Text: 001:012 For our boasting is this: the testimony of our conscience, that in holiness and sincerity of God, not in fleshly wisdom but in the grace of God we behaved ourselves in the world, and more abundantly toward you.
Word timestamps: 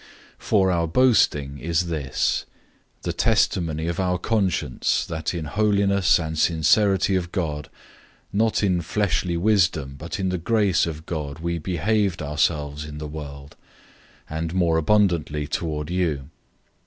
001:012 0.39 0.39
For 0.47 0.71
our 0.71 0.87
boasting 0.87 1.57
is 1.59 1.85
this: 1.85 2.45
the 3.03 3.13
testimony 3.13 3.85
of 3.85 3.99
our 3.99 4.17
conscience, 4.17 5.05
that 5.05 5.31
in 5.35 5.45
holiness 5.45 6.17
and 6.19 6.39
sincerity 6.39 7.15
of 7.15 7.31
God, 7.31 7.69
not 8.33 8.63
in 8.63 8.81
fleshly 8.81 9.37
wisdom 9.37 9.93
but 9.99 10.19
in 10.19 10.29
the 10.29 10.39
grace 10.39 10.87
of 10.87 11.05
God 11.05 11.37
we 11.37 11.59
behaved 11.59 12.23
ourselves 12.23 12.83
in 12.83 12.97
the 12.97 13.05
world, 13.07 13.55
and 14.27 14.55
more 14.55 14.77
abundantly 14.77 15.45
toward 15.45 15.91
you. 15.91 16.31